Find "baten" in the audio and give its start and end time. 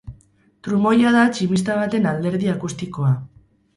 1.81-2.09